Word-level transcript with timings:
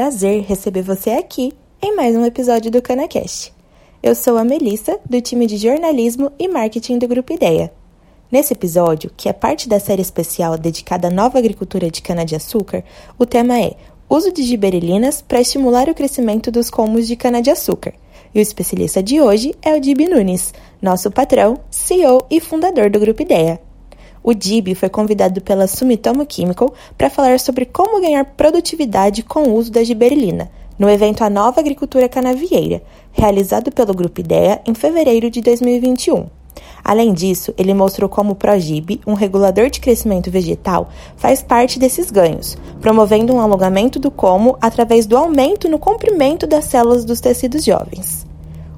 prazer 0.00 0.44
receber 0.44 0.80
você 0.80 1.10
aqui 1.10 1.52
em 1.82 1.94
mais 1.94 2.16
um 2.16 2.24
episódio 2.24 2.70
do 2.70 2.80
CanaCast. 2.80 3.52
Eu 4.02 4.14
sou 4.14 4.38
a 4.38 4.44
Melissa, 4.44 4.98
do 5.04 5.20
time 5.20 5.46
de 5.46 5.58
jornalismo 5.58 6.32
e 6.38 6.48
marketing 6.48 6.96
do 6.96 7.06
Grupo 7.06 7.34
Ideia. 7.34 7.70
Nesse 8.32 8.54
episódio, 8.54 9.10
que 9.14 9.28
é 9.28 9.32
parte 9.34 9.68
da 9.68 9.78
série 9.78 10.00
especial 10.00 10.56
dedicada 10.56 11.08
à 11.08 11.10
nova 11.10 11.38
agricultura 11.38 11.90
de 11.90 12.00
cana-de-açúcar, 12.00 12.82
o 13.18 13.26
tema 13.26 13.60
é 13.60 13.74
Uso 14.08 14.32
de 14.32 14.42
giberelinas 14.42 15.20
para 15.20 15.42
estimular 15.42 15.86
o 15.86 15.94
crescimento 15.94 16.50
dos 16.50 16.70
colmos 16.70 17.06
de 17.06 17.14
cana-de-açúcar. 17.14 17.92
E 18.34 18.38
o 18.38 18.42
especialista 18.42 19.02
de 19.02 19.20
hoje 19.20 19.54
é 19.60 19.74
o 19.74 19.80
Dib 19.82 20.00
Nunes, 20.08 20.54
nosso 20.80 21.10
patrão, 21.10 21.60
CEO 21.70 22.26
e 22.30 22.40
fundador 22.40 22.88
do 22.88 22.98
Grupo 22.98 23.20
Ideia. 23.20 23.60
O 24.22 24.34
Dib 24.34 24.74
foi 24.74 24.88
convidado 24.88 25.40
pela 25.40 25.66
Sumitomo 25.66 26.26
Chemical 26.28 26.74
para 26.96 27.08
falar 27.08 27.40
sobre 27.40 27.64
como 27.64 28.00
ganhar 28.00 28.24
produtividade 28.24 29.22
com 29.22 29.44
o 29.44 29.54
uso 29.54 29.72
da 29.72 29.82
giberelina, 29.82 30.50
no 30.78 30.88
evento 30.88 31.22
A 31.24 31.30
Nova 31.30 31.60
Agricultura 31.60 32.08
Canavieira, 32.08 32.82
realizado 33.12 33.72
pelo 33.72 33.94
Grupo 33.94 34.20
Ideia 34.20 34.60
em 34.66 34.74
fevereiro 34.74 35.30
de 35.30 35.40
2021. 35.40 36.26
Além 36.82 37.12
disso, 37.12 37.54
ele 37.56 37.74
mostrou 37.74 38.08
como 38.08 38.32
o 38.32 38.34
Progib, 38.34 39.00
um 39.06 39.14
regulador 39.14 39.70
de 39.70 39.80
crescimento 39.80 40.30
vegetal, 40.30 40.88
faz 41.16 41.42
parte 41.42 41.78
desses 41.78 42.10
ganhos, 42.10 42.56
promovendo 42.80 43.34
um 43.34 43.40
alongamento 43.40 43.98
do 43.98 44.10
como 44.10 44.56
através 44.60 45.06
do 45.06 45.16
aumento 45.16 45.68
no 45.68 45.78
comprimento 45.78 46.46
das 46.46 46.64
células 46.64 47.04
dos 47.04 47.20
tecidos 47.20 47.64
jovens. 47.64 48.29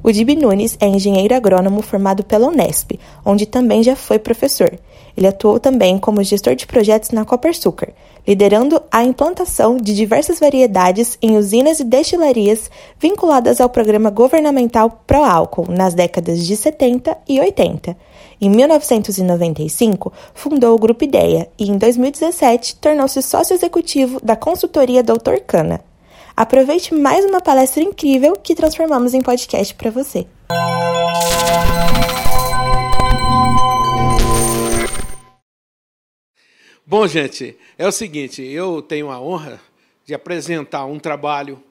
O 0.04 0.10
Dib 0.10 0.30
Nunes 0.34 0.76
é 0.80 0.86
engenheiro 0.86 1.32
agrônomo 1.32 1.80
formado 1.80 2.24
pela 2.24 2.48
Unesp, 2.48 2.98
onde 3.24 3.46
também 3.46 3.84
já 3.84 3.94
foi 3.94 4.18
professor. 4.18 4.76
Ele 5.16 5.28
atuou 5.28 5.60
também 5.60 5.96
como 5.96 6.22
gestor 6.24 6.56
de 6.56 6.66
projetos 6.66 7.10
na 7.10 7.24
Copersucar, 7.24 7.90
liderando 8.26 8.82
a 8.90 9.04
implantação 9.04 9.76
de 9.76 9.94
diversas 9.94 10.40
variedades 10.40 11.16
em 11.22 11.36
usinas 11.36 11.78
e 11.78 11.84
destilarias 11.84 12.68
vinculadas 12.98 13.60
ao 13.60 13.68
programa 13.68 14.10
governamental 14.10 15.04
Proálcool 15.06 15.66
nas 15.68 15.94
décadas 15.94 16.44
de 16.44 16.56
70 16.56 17.16
e 17.28 17.38
80. 17.38 17.96
Em 18.40 18.50
1995, 18.50 20.12
fundou 20.34 20.74
o 20.74 20.78
Grupo 20.80 21.04
Ideia 21.04 21.48
e, 21.56 21.70
em 21.70 21.78
2017, 21.78 22.74
tornou-se 22.76 23.22
sócio 23.22 23.54
executivo 23.54 24.18
da 24.20 24.34
consultoria 24.34 25.00
Doutor 25.00 25.38
Cana. 25.40 25.91
Aproveite 26.42 26.92
mais 26.92 27.24
uma 27.24 27.40
palestra 27.40 27.84
incrível 27.84 28.34
que 28.34 28.52
transformamos 28.52 29.14
em 29.14 29.22
podcast 29.22 29.72
para 29.76 29.92
você. 29.92 30.26
Bom, 36.84 37.06
gente, 37.06 37.56
é 37.78 37.86
o 37.86 37.92
seguinte, 37.92 38.42
eu 38.42 38.82
tenho 38.82 39.08
a 39.12 39.20
honra 39.20 39.60
de 40.04 40.14
apresentar 40.14 40.84
um 40.84 40.98
trabalho 40.98 41.62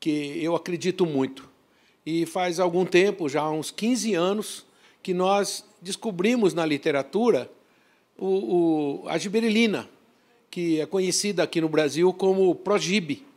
que 0.00 0.36
eu 0.42 0.56
acredito 0.56 1.06
muito. 1.06 1.48
E 2.04 2.26
faz 2.26 2.58
algum 2.58 2.84
tempo, 2.84 3.28
já 3.28 3.48
uns 3.48 3.70
15 3.70 4.14
anos, 4.14 4.66
que 5.00 5.14
nós 5.14 5.64
descobrimos 5.80 6.54
na 6.54 6.66
literatura 6.66 7.48
o, 8.18 9.04
o, 9.04 9.08
a 9.08 9.16
giberelina, 9.16 9.88
que 10.50 10.80
é 10.80 10.86
conhecida 10.86 11.44
aqui 11.44 11.60
no 11.60 11.68
Brasil 11.68 12.12
como 12.12 12.52
progibe. 12.52 13.30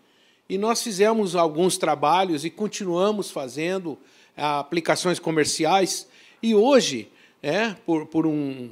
E 0.47 0.57
nós 0.57 0.83
fizemos 0.83 1.35
alguns 1.35 1.77
trabalhos 1.77 2.45
e 2.45 2.49
continuamos 2.49 3.31
fazendo 3.31 3.97
ah, 4.37 4.59
aplicações 4.59 5.17
comerciais. 5.17 6.07
E 6.41 6.53
hoje, 6.53 7.09
é, 7.41 7.71
por, 7.85 8.05
por 8.05 8.27
um, 8.27 8.69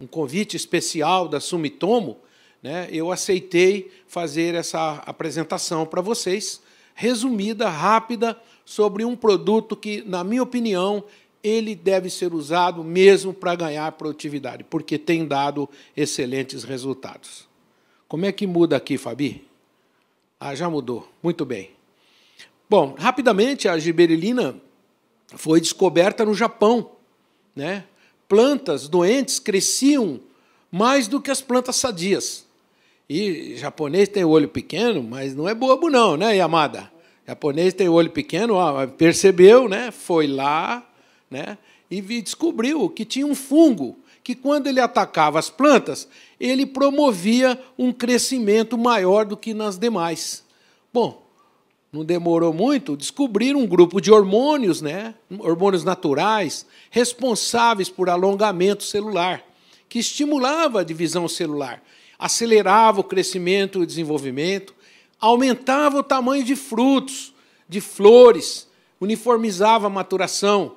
um 0.00 0.06
convite 0.06 0.56
especial 0.56 1.28
da 1.28 1.40
Sumitomo, 1.40 2.18
né, 2.62 2.88
eu 2.90 3.10
aceitei 3.10 3.90
fazer 4.06 4.54
essa 4.54 5.02
apresentação 5.06 5.84
para 5.84 6.00
vocês, 6.00 6.60
resumida, 6.94 7.68
rápida, 7.68 8.40
sobre 8.64 9.04
um 9.04 9.14
produto 9.14 9.76
que, 9.76 10.02
na 10.02 10.24
minha 10.24 10.42
opinião, 10.42 11.04
ele 11.42 11.76
deve 11.76 12.10
ser 12.10 12.34
usado 12.34 12.82
mesmo 12.82 13.32
para 13.32 13.54
ganhar 13.54 13.90
produtividade, 13.92 14.64
porque 14.64 14.98
tem 14.98 15.24
dado 15.24 15.68
excelentes 15.96 16.64
resultados. 16.64 17.46
Como 18.08 18.24
é 18.24 18.32
que 18.32 18.46
muda 18.46 18.76
aqui, 18.76 18.98
Fabi? 18.98 19.45
Ah, 20.38 20.54
já 20.54 20.68
mudou. 20.68 21.08
Muito 21.22 21.44
bem. 21.44 21.70
Bom, 22.68 22.94
rapidamente 22.98 23.68
a 23.68 23.78
giberelina 23.78 24.60
foi 25.34 25.60
descoberta 25.60 26.24
no 26.24 26.34
Japão. 26.34 26.90
Né? 27.54 27.84
Plantas 28.28 28.88
doentes 28.88 29.38
cresciam 29.38 30.20
mais 30.70 31.08
do 31.08 31.20
que 31.20 31.30
as 31.30 31.40
plantas 31.40 31.76
sadias. 31.76 32.44
E 33.08 33.56
japonês 33.56 34.08
tem 34.08 34.24
olho 34.24 34.48
pequeno, 34.48 35.02
mas 35.02 35.34
não 35.34 35.48
é 35.48 35.54
bobo 35.54 35.88
não, 35.88 36.16
né, 36.16 36.36
Yamada? 36.36 36.90
Japonês 37.26 37.72
tem 37.72 37.88
olho 37.88 38.10
pequeno, 38.10 38.54
ó, 38.54 38.86
percebeu, 38.86 39.68
né? 39.68 39.90
Foi 39.90 40.26
lá, 40.26 40.84
né? 41.30 41.56
E 41.90 42.00
descobriu 42.00 42.88
que 42.90 43.04
tinha 43.04 43.26
um 43.26 43.34
fungo 43.34 43.96
que 44.24 44.34
quando 44.34 44.66
ele 44.66 44.80
atacava 44.80 45.38
as 45.38 45.48
plantas, 45.48 46.08
ele 46.38 46.66
promovia 46.66 47.58
um 47.78 47.92
crescimento 47.92 48.76
maior 48.76 49.24
do 49.24 49.36
que 49.36 49.54
nas 49.54 49.78
demais. 49.78 50.44
Bom, 50.92 51.26
não 51.92 52.04
demorou 52.04 52.52
muito, 52.52 52.96
descobriram 52.96 53.60
um 53.60 53.66
grupo 53.66 54.00
de 54.00 54.12
hormônios, 54.12 54.82
né? 54.82 55.14
hormônios 55.38 55.84
naturais, 55.84 56.66
responsáveis 56.90 57.88
por 57.88 58.10
alongamento 58.10 58.84
celular, 58.84 59.42
que 59.88 59.98
estimulava 59.98 60.80
a 60.80 60.84
divisão 60.84 61.28
celular, 61.28 61.82
acelerava 62.18 63.00
o 63.00 63.04
crescimento 63.04 63.82
e 63.82 63.86
desenvolvimento, 63.86 64.74
aumentava 65.18 65.98
o 65.98 66.02
tamanho 66.02 66.44
de 66.44 66.56
frutos, 66.56 67.32
de 67.68 67.80
flores, 67.80 68.68
uniformizava 69.00 69.86
a 69.86 69.90
maturação. 69.90 70.76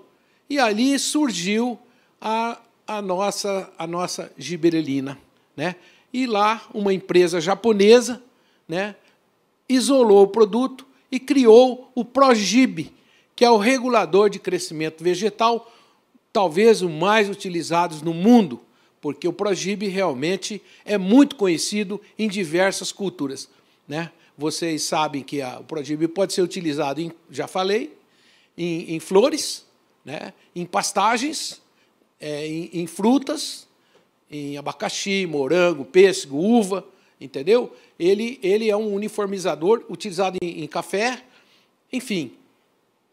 E 0.50 0.58
ali 0.58 0.98
surgiu 0.98 1.78
a 2.20 2.58
a 2.90 3.04
nossa, 3.04 3.72
a 3.78 3.86
nossa 3.86 4.32
giberelina. 4.36 5.16
Né? 5.60 5.76
E 6.14 6.26
lá, 6.26 6.66
uma 6.74 6.94
empresa 6.94 7.42
japonesa 7.42 8.24
né, 8.66 8.96
isolou 9.68 10.24
o 10.24 10.28
produto 10.28 10.88
e 11.12 11.20
criou 11.20 11.92
o 11.94 12.06
Progib, 12.06 12.94
que 13.36 13.44
é 13.44 13.52
o 13.52 13.58
regulador 13.58 14.30
de 14.30 14.40
crescimento 14.40 15.04
vegetal, 15.04 15.70
talvez 16.32 16.82
o 16.82 16.88
mais 16.88 17.30
utilizado 17.30 17.98
no 18.06 18.14
mundo, 18.14 18.62
porque 19.02 19.28
o 19.28 19.34
Progib 19.34 19.86
realmente 19.86 20.62
é 20.86 20.98
muito 20.98 21.36
conhecido 21.36 22.00
em 22.18 22.30
diversas 22.30 22.94
culturas. 22.94 23.50
Né? 23.86 24.14
Vocês 24.38 24.84
sabem 24.84 25.24
que 25.24 25.42
a, 25.42 25.60
o 25.60 25.66
Progib 25.66 26.08
pode 26.08 26.32
ser 26.32 26.42
utilizado, 26.42 27.02
em, 27.02 27.12
já 27.30 27.50
falei, 27.50 27.98
em, 28.58 28.96
em 28.96 29.00
flores, 29.02 29.66
né? 30.06 30.32
em 30.56 30.66
pastagens, 30.66 31.62
é, 32.18 32.48
em, 32.48 32.70
em 32.72 32.88
frutas, 32.88 33.68
em 34.30 34.58
abacaxi, 34.58 35.26
morango, 35.26 35.86
pêssego, 35.86 36.38
uva, 36.38 36.86
entendeu? 37.20 37.76
Ele, 38.00 38.40
ele 38.42 38.70
é 38.70 38.76
um 38.76 38.94
uniformizador 38.94 39.84
utilizado 39.90 40.38
em, 40.42 40.64
em 40.64 40.68
café, 40.68 41.24
enfim, 41.92 42.34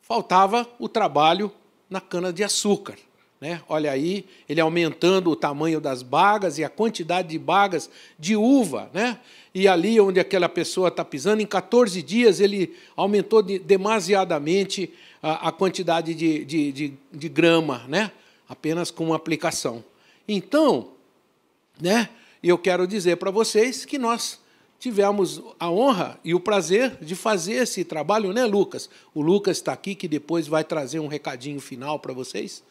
faltava 0.03 0.69
o 0.79 0.89
trabalho 0.89 1.51
na 1.89 2.01
cana-de-açúcar. 2.01 2.97
Né? 3.41 3.61
Olha 3.69 3.91
aí, 3.91 4.25
ele 4.49 4.61
aumentando 4.61 5.31
o 5.31 5.37
tamanho 5.37 5.81
das 5.81 6.03
bagas 6.03 6.59
e 6.59 6.65
a 6.65 6.71
quantidade 6.71 7.29
de 7.29 7.39
bagas 7.39 7.91
de 8.19 8.35
uva. 8.35 8.91
Né? 8.95 9.19
E 9.55 9.69
ali 9.69 10.01
onde 10.01 10.19
aquela 10.19 10.49
pessoa 10.49 10.89
está 10.89 11.05
pisando, 11.05 11.43
em 11.43 11.47
14 11.47 12.03
dias 12.03 12.41
ele 12.41 12.75
aumentou 12.97 13.43
de, 13.43 13.59
demasiadamente 13.59 14.91
a, 15.23 15.49
a 15.49 15.53
quantidade 15.53 16.15
de, 16.15 16.45
de, 16.45 16.95
de, 17.13 17.29
grama. 17.29 17.85
Né? 17.89 18.11
apenas 18.49 18.91
com 18.91 19.07
uma 19.07 19.17
aplicação. 19.17 19.85
Então, 20.27 20.89
né, 21.81 22.09
eu 22.43 22.57
quero 22.57 22.87
dizer 22.87 23.17
para 23.17 23.31
vocês 23.31 23.85
que 23.85 23.99
nós 23.99 24.41
tivemos 24.79 25.43
a 25.59 25.71
honra 25.71 26.19
e 26.23 26.35
o 26.35 26.41
prazer 26.41 26.97
de 27.01 27.15
fazer 27.15 27.55
esse 27.55 27.85
trabalho, 27.85 28.33
né, 28.33 28.45
Lucas? 28.45 28.89
O 29.15 29.23
Lucas 29.23 29.57
está 29.57 29.73
aqui, 29.73 29.95
que 29.95 30.07
depois 30.07 30.47
vai 30.47 30.63
trazer 30.63 31.01
um 31.01 31.07
recadinho 31.07 31.61
final 31.61 31.99
para 31.99 32.13
vocês, 32.13 32.63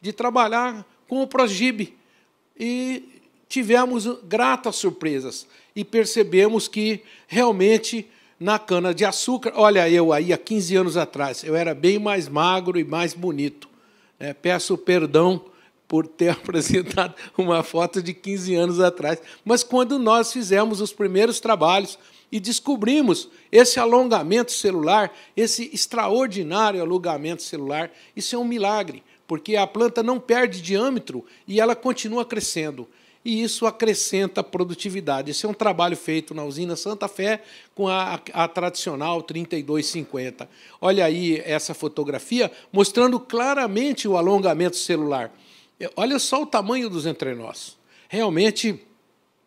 de 0.00 0.12
trabalhar 0.12 0.84
com 1.08 1.22
o 1.22 1.26
Progib. 1.26 1.94
E 2.58 3.20
tivemos 3.48 4.06
gratas 4.24 4.76
surpresas 4.76 5.46
e 5.74 5.84
percebemos 5.84 6.68
que 6.68 7.02
realmente 7.26 8.08
na 8.38 8.58
cana 8.58 8.92
de 8.92 9.04
açúcar, 9.04 9.52
olha 9.54 9.88
eu 9.88 10.12
aí 10.12 10.32
há 10.32 10.38
15 10.38 10.76
anos 10.76 10.96
atrás, 10.96 11.44
eu 11.44 11.54
era 11.54 11.74
bem 11.74 11.98
mais 11.98 12.28
magro 12.28 12.78
e 12.78 12.84
mais 12.84 13.14
bonito. 13.14 13.68
É, 14.18 14.32
peço 14.32 14.76
perdão 14.76 15.44
por 15.92 16.06
ter 16.06 16.30
apresentado 16.32 17.14
uma 17.36 17.62
foto 17.62 18.02
de 18.02 18.14
15 18.14 18.54
anos 18.54 18.80
atrás. 18.80 19.20
Mas 19.44 19.62
quando 19.62 19.98
nós 19.98 20.32
fizemos 20.32 20.80
os 20.80 20.90
primeiros 20.90 21.38
trabalhos 21.38 21.98
e 22.30 22.40
descobrimos 22.40 23.28
esse 23.52 23.78
alongamento 23.78 24.52
celular, 24.52 25.14
esse 25.36 25.68
extraordinário 25.70 26.80
alongamento 26.80 27.42
celular, 27.42 27.92
isso 28.16 28.34
é 28.34 28.38
um 28.38 28.44
milagre, 28.44 29.02
porque 29.26 29.54
a 29.54 29.66
planta 29.66 30.02
não 30.02 30.18
perde 30.18 30.62
diâmetro 30.62 31.26
e 31.46 31.60
ela 31.60 31.76
continua 31.76 32.24
crescendo. 32.24 32.88
e 33.24 33.42
isso 33.42 33.66
acrescenta 33.66 34.42
produtividade. 34.42 35.30
Esse 35.30 35.44
é 35.44 35.48
um 35.48 35.54
trabalho 35.54 35.96
feito 35.96 36.34
na 36.34 36.42
usina 36.42 36.74
Santa 36.74 37.06
Fé 37.06 37.42
com 37.74 37.86
a, 37.86 38.18
a, 38.32 38.48
tradicional 38.48 39.22
3250. 39.22 40.48
Olha 40.80 41.04
aí 41.04 41.40
essa 41.44 41.74
fotografia 41.74 42.50
mostrando 42.72 43.20
claramente 43.20 44.08
o 44.08 44.16
alongamento 44.16 44.76
celular. 44.76 45.30
É, 45.82 45.90
olha 45.96 46.16
só 46.20 46.42
o 46.42 46.46
tamanho 46.46 46.88
dos 46.88 47.06
entrenós. 47.06 47.76
Realmente 48.08 48.80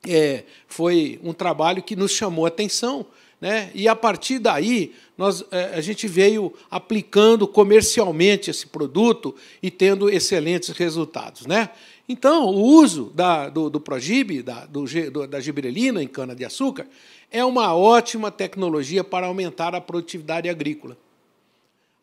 é, 0.05 0.43
foi 0.67 1.17
um 1.23 1.31
trabalho 1.31 1.81
que 1.81 1.95
nos 1.95 2.11
chamou 2.11 2.43
a 2.43 2.49
atenção. 2.49 3.05
Né? 3.39 3.71
E 3.73 3.87
a 3.87 3.95
partir 3.95 4.39
daí, 4.39 4.93
nós, 5.17 5.45
é, 5.49 5.75
a 5.75 5.79
gente 5.79 6.09
veio 6.09 6.53
aplicando 6.69 7.47
comercialmente 7.47 8.49
esse 8.49 8.67
produto 8.67 9.33
e 9.63 9.71
tendo 9.71 10.09
excelentes 10.09 10.69
resultados. 10.69 11.45
Né? 11.45 11.69
Então, 12.07 12.47
o 12.47 12.61
uso 12.61 13.13
da, 13.15 13.47
do, 13.47 13.69
do 13.69 13.79
Progib, 13.79 14.43
da, 14.43 14.65
do, 14.65 14.85
da 15.27 15.39
gibrelina 15.39 16.03
em 16.03 16.07
cana-de-açúcar, 16.07 16.85
é 17.31 17.45
uma 17.45 17.73
ótima 17.73 18.29
tecnologia 18.29 19.05
para 19.05 19.27
aumentar 19.27 19.73
a 19.73 19.79
produtividade 19.79 20.49
agrícola. 20.49 20.97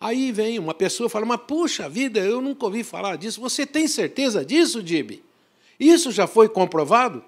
Aí 0.03 0.33
vem 0.33 0.59
uma 0.59 0.75
pessoa 0.75 1.07
e 1.07 1.11
fala, 1.11 1.25
mas 1.25 1.41
puxa 1.47 1.89
vida, 1.89 2.19
eu 2.19 2.41
nunca 2.41 2.65
ouvi 2.65 2.83
falar 2.83 3.15
disso. 3.15 3.41
Você 3.41 3.65
tem 3.65 3.87
certeza 3.87 4.45
disso, 4.45 4.83
Dib? 4.83 5.23
Isso 5.79 6.11
já 6.11 6.27
foi 6.27 6.49
comprovado? 6.49 7.23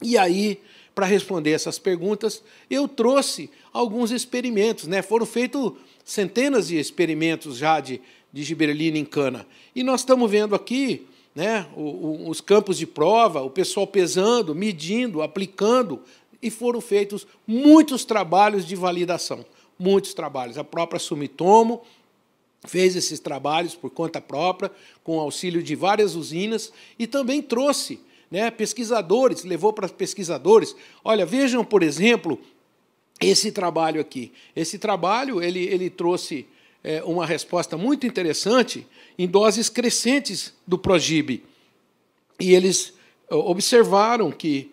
E 0.00 0.16
aí, 0.16 0.58
para 0.94 1.04
responder 1.04 1.50
essas 1.50 1.78
perguntas, 1.78 2.42
eu 2.70 2.88
trouxe 2.88 3.50
alguns 3.74 4.10
experimentos. 4.10 4.86
Né? 4.86 5.02
Foram 5.02 5.26
feitos 5.26 5.74
centenas 6.02 6.68
de 6.68 6.78
experimentos 6.78 7.58
já 7.58 7.78
de, 7.78 8.00
de 8.32 8.54
em 8.54 9.04
cana. 9.04 9.46
E 9.76 9.82
nós 9.82 10.00
estamos 10.00 10.30
vendo 10.30 10.54
aqui 10.54 11.06
né, 11.34 11.66
os 11.76 12.40
campos 12.40 12.78
de 12.78 12.86
prova, 12.86 13.42
o 13.42 13.50
pessoal 13.50 13.86
pesando, 13.86 14.54
medindo, 14.54 15.20
aplicando, 15.20 16.00
e 16.40 16.48
foram 16.48 16.80
feitos 16.80 17.26
muitos 17.46 18.02
trabalhos 18.06 18.66
de 18.66 18.74
validação. 18.74 19.44
Muitos 19.82 20.14
trabalhos. 20.14 20.56
A 20.56 20.62
própria 20.62 21.00
Sumitomo 21.00 21.82
fez 22.64 22.94
esses 22.94 23.18
trabalhos 23.18 23.74
por 23.74 23.90
conta 23.90 24.20
própria, 24.20 24.70
com 25.02 25.18
auxílio 25.18 25.60
de 25.60 25.74
várias 25.74 26.14
usinas, 26.14 26.72
e 26.96 27.04
também 27.04 27.42
trouxe 27.42 27.98
né, 28.30 28.48
pesquisadores, 28.48 29.42
levou 29.42 29.72
para 29.72 29.88
pesquisadores. 29.88 30.76
Olha, 31.04 31.26
vejam, 31.26 31.64
por 31.64 31.82
exemplo, 31.82 32.38
esse 33.20 33.50
trabalho 33.50 34.00
aqui. 34.00 34.32
Esse 34.54 34.78
trabalho 34.78 35.42
ele, 35.42 35.64
ele 35.64 35.90
trouxe 35.90 36.46
é, 36.84 37.02
uma 37.02 37.26
resposta 37.26 37.76
muito 37.76 38.06
interessante 38.06 38.86
em 39.18 39.26
doses 39.26 39.68
crescentes 39.68 40.54
do 40.64 40.78
Progib. 40.78 41.42
E 42.38 42.54
eles 42.54 42.94
observaram 43.28 44.30
que 44.30 44.70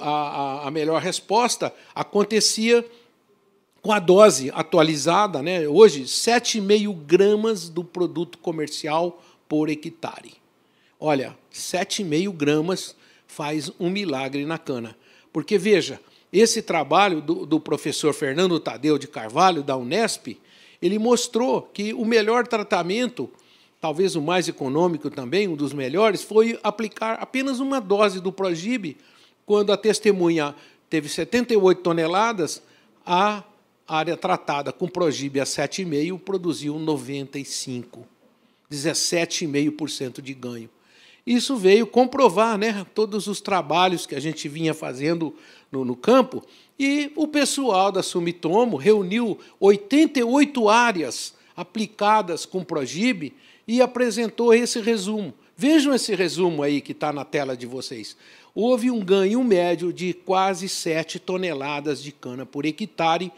a, 0.00 0.68
a 0.68 0.70
melhor 0.70 1.02
resposta 1.02 1.74
acontecia 1.94 2.82
com 3.86 3.92
a 3.92 4.00
dose 4.00 4.50
atualizada, 4.52 5.40
né, 5.40 5.68
hoje, 5.68 6.06
7,5 6.06 6.92
gramas 6.92 7.68
do 7.68 7.84
produto 7.84 8.36
comercial 8.38 9.22
por 9.48 9.68
hectare. 9.68 10.34
Olha, 10.98 11.38
7,5 11.52 12.32
gramas 12.32 12.96
faz 13.28 13.70
um 13.78 13.88
milagre 13.88 14.44
na 14.44 14.58
cana. 14.58 14.96
Porque, 15.32 15.56
veja, 15.56 16.00
esse 16.32 16.62
trabalho 16.62 17.20
do, 17.20 17.46
do, 17.46 17.60
professor 17.60 18.12
Fernando 18.12 18.58
Tadeu 18.58 18.98
de 18.98 19.06
Carvalho, 19.06 19.62
da 19.62 19.76
Unesp, 19.76 20.36
ele 20.82 20.98
mostrou 20.98 21.62
que 21.62 21.94
o 21.94 22.04
melhor 22.04 22.44
tratamento, 22.44 23.30
talvez 23.80 24.16
o 24.16 24.20
mais 24.20 24.48
econômico 24.48 25.08
também, 25.10 25.46
um 25.46 25.54
dos 25.54 25.72
melhores, 25.72 26.24
foi 26.24 26.58
aplicar 26.64 27.18
apenas 27.20 27.60
uma 27.60 27.80
dose 27.80 28.18
do 28.18 28.32
Progib, 28.32 28.96
quando 29.46 29.72
a 29.72 29.76
testemunha 29.76 30.56
teve 30.90 31.08
78 31.08 31.82
toneladas, 31.82 32.60
a 33.06 33.44
área 33.86 34.16
tratada 34.16 34.72
com 34.72 34.88
Progib 34.88 35.40
a 35.40 35.44
7,5 35.44 36.18
produziu 36.18 36.78
95, 36.78 38.06
17,5% 38.70 40.20
de 40.20 40.34
ganho. 40.34 40.68
Isso 41.26 41.56
veio 41.56 41.86
comprovar 41.86 42.56
né, 42.56 42.86
todos 42.94 43.26
os 43.26 43.40
trabalhos 43.40 44.06
que 44.06 44.14
a 44.14 44.20
gente 44.20 44.48
vinha 44.48 44.72
fazendo 44.72 45.34
no, 45.72 45.84
no 45.84 45.96
campo. 45.96 46.44
E 46.78 47.10
o 47.16 47.26
pessoal 47.26 47.90
da 47.90 48.02
Sumitomo 48.02 48.76
reuniu 48.76 49.38
88 49.58 50.68
áreas 50.68 51.34
aplicadas 51.56 52.46
com 52.46 52.62
Progib 52.62 53.32
e 53.66 53.82
apresentou 53.82 54.54
esse 54.54 54.80
resumo. 54.80 55.34
Vejam 55.56 55.94
esse 55.94 56.14
resumo 56.14 56.62
aí 56.62 56.80
que 56.80 56.92
está 56.92 57.12
na 57.12 57.24
tela 57.24 57.56
de 57.56 57.66
vocês. 57.66 58.16
Houve 58.54 58.90
um 58.90 59.00
ganho 59.00 59.42
médio 59.42 59.92
de 59.92 60.12
quase 60.12 60.68
7 60.68 61.18
toneladas 61.18 62.02
de 62.02 62.12
cana 62.12 62.46
por 62.46 62.64
hectare, 62.64 63.32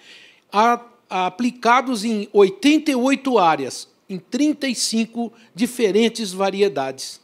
aplicados 1.09 2.05
em 2.05 2.29
88 2.33 3.39
áreas, 3.39 3.89
em 4.09 4.19
35 4.19 5.33
diferentes 5.55 6.33
variedades. 6.33 7.21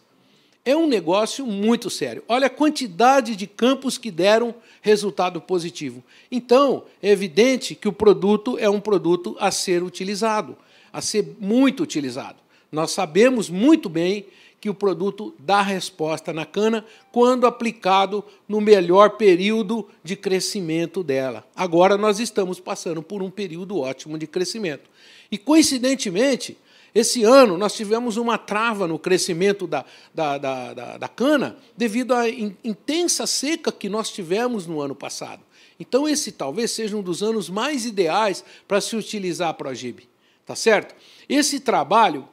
É 0.64 0.74
um 0.74 0.86
negócio 0.86 1.46
muito 1.46 1.90
sério. 1.90 2.24
Olha 2.26 2.46
a 2.46 2.50
quantidade 2.50 3.36
de 3.36 3.46
campos 3.46 3.98
que 3.98 4.10
deram 4.10 4.54
resultado 4.80 5.40
positivo. 5.40 6.02
Então, 6.30 6.84
é 7.02 7.10
evidente 7.10 7.74
que 7.74 7.86
o 7.86 7.92
produto 7.92 8.56
é 8.58 8.68
um 8.68 8.80
produto 8.80 9.36
a 9.38 9.50
ser 9.50 9.82
utilizado, 9.82 10.56
a 10.90 11.02
ser 11.02 11.36
muito 11.38 11.82
utilizado. 11.82 12.38
Nós 12.72 12.92
sabemos 12.92 13.50
muito 13.50 13.90
bem 13.90 14.24
que 14.64 14.70
o 14.70 14.74
produto 14.74 15.34
dá 15.38 15.60
resposta 15.60 16.32
na 16.32 16.46
cana 16.46 16.86
quando 17.12 17.46
aplicado 17.46 18.24
no 18.48 18.62
melhor 18.62 19.18
período 19.18 19.86
de 20.02 20.16
crescimento 20.16 21.02
dela. 21.02 21.46
Agora 21.54 21.98
nós 21.98 22.18
estamos 22.18 22.58
passando 22.58 23.02
por 23.02 23.22
um 23.22 23.28
período 23.28 23.78
ótimo 23.78 24.16
de 24.16 24.26
crescimento. 24.26 24.88
E, 25.30 25.36
coincidentemente, 25.36 26.56
esse 26.94 27.24
ano 27.24 27.58
nós 27.58 27.74
tivemos 27.74 28.16
uma 28.16 28.38
trava 28.38 28.88
no 28.88 28.98
crescimento 28.98 29.66
da, 29.66 29.84
da, 30.14 30.38
da, 30.38 30.72
da, 30.72 30.96
da 30.96 31.08
cana 31.08 31.58
devido 31.76 32.14
à 32.14 32.26
intensa 32.26 33.26
seca 33.26 33.70
que 33.70 33.90
nós 33.90 34.10
tivemos 34.10 34.66
no 34.66 34.80
ano 34.80 34.94
passado. 34.94 35.42
Então, 35.78 36.08
esse 36.08 36.32
talvez 36.32 36.70
seja 36.70 36.96
um 36.96 37.02
dos 37.02 37.22
anos 37.22 37.50
mais 37.50 37.84
ideais 37.84 38.42
para 38.66 38.80
se 38.80 38.96
utilizar 38.96 39.50
a 39.50 39.52
Progib. 39.52 40.08
Tá 40.46 40.56
certo? 40.56 40.94
Esse 41.28 41.60
trabalho 41.60 42.26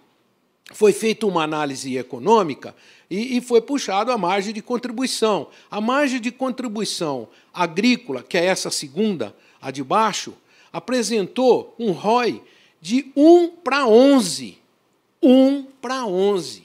foi 0.72 0.94
feita 0.94 1.26
uma 1.26 1.44
análise 1.44 1.98
econômica 1.98 2.76
e, 3.10 3.38
e, 3.38 3.42
foi 3.42 3.62
puxado 3.62 4.12
a 4.12 4.18
margem 4.18 4.54
de 4.54 4.62
contribuição. 4.62 5.50
A 5.70 5.82
margem 5.82 6.20
de 6.20 6.32
contribuição 6.32 7.28
agrícola, 7.54 8.24
que 8.24 8.38
é 8.38 8.46
essa 8.46 8.70
segunda, 8.70 9.36
a 9.62 9.70
de 9.70 9.84
baixo, 9.84 10.34
apresentou 10.72 11.76
um 11.78 11.92
ROI 11.92 12.42
de 12.80 13.12
1 13.16 13.50
para 13.64 13.86
11. 13.86 14.58
1 15.22 15.64
para 15.82 16.06
11. 16.06 16.64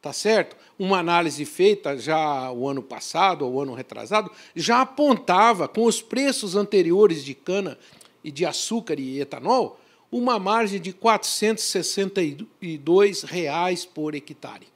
Tá 0.00 0.12
certo? 0.12 0.56
Uma 0.78 0.98
análise 0.98 1.44
feita 1.44 1.96
já 1.98 2.50
o 2.50 2.68
ano 2.68 2.82
passado, 2.82 3.44
ou 3.44 3.54
o 3.54 3.60
ano 3.60 3.74
retrasado, 3.74 4.30
já 4.54 4.80
apontava, 4.80 5.68
com 5.68 5.84
os 5.84 6.00
preços 6.00 6.56
anteriores 6.56 7.24
de 7.24 7.34
cana 7.34 7.78
e 8.24 8.30
de 8.30 8.44
açúcar 8.44 8.98
e 8.98 9.20
etanol, 9.20 9.78
uma 10.10 10.38
margem 10.38 10.80
de 10.80 10.92
462 10.92 13.22
reais 13.22 13.84
por 13.84 14.14
hectare. 14.14 14.68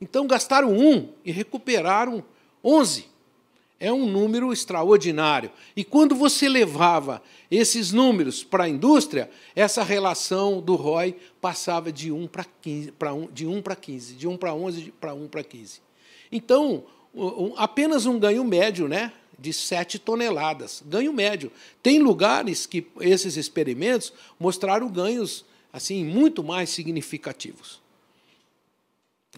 Então 0.00 0.26
gastaram 0.26 0.76
um 0.76 1.12
e 1.24 1.30
recuperaram 1.32 2.22
11 2.62 3.14
é 3.84 3.92
um 3.92 4.06
número 4.06 4.52
extraordinário. 4.52 5.50
E 5.76 5.84
quando 5.84 6.14
você 6.14 6.48
levava 6.48 7.22
esses 7.50 7.92
números 7.92 8.42
para 8.42 8.64
a 8.64 8.68
indústria, 8.68 9.30
essa 9.54 9.82
relação 9.82 10.60
do 10.60 10.74
ROI 10.74 11.14
passava 11.40 11.92
de 11.92 12.10
1 12.10 12.26
para 12.28 12.44
15, 12.44 12.92
para 12.92 13.12
1, 13.12 13.32
de 13.32 13.46
1 13.46 13.60
para 13.60 13.76
15, 13.76 14.14
de 14.14 14.26
1 14.26 14.36
para 14.38 14.54
11 14.54 14.94
para 14.98 15.12
1 15.12 15.28
para 15.28 15.44
15. 15.44 15.82
Então, 16.32 16.84
apenas 17.56 18.06
um 18.06 18.18
ganho 18.18 18.44
médio, 18.44 18.88
né? 18.88 19.12
de 19.38 19.52
7 19.52 19.98
toneladas, 19.98 20.82
ganho 20.86 21.12
médio. 21.12 21.52
Tem 21.82 21.98
lugares 21.98 22.66
que 22.66 22.86
esses 23.00 23.36
experimentos 23.36 24.12
mostraram 24.38 24.88
ganhos 24.88 25.44
assim 25.72 26.04
muito 26.04 26.42
mais 26.42 26.70
significativos. 26.70 27.80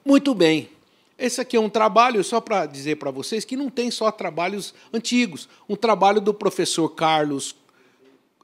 Muito 0.04 0.34
bem. 0.34 0.70
Esse 1.18 1.40
aqui 1.40 1.56
é 1.56 1.60
um 1.60 1.70
trabalho, 1.70 2.22
só 2.22 2.40
para 2.40 2.66
dizer 2.66 2.96
para 2.96 3.10
vocês, 3.10 3.44
que 3.44 3.56
não 3.56 3.70
tem 3.70 3.90
só 3.90 4.10
trabalhos 4.10 4.74
antigos. 4.92 5.48
Um 5.68 5.74
trabalho 5.74 6.20
do 6.20 6.34
professor 6.34 6.90
Carlos 6.90 7.56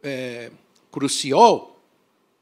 é, 0.03 0.51
Cruciol, 0.91 1.79